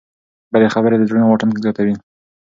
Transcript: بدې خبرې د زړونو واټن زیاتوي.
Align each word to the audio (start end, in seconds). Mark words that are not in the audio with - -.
بدې 0.51 0.67
خبرې 0.75 0.95
د 0.97 1.03
زړونو 1.09 1.25
واټن 1.27 1.49
زیاتوي. 1.65 1.95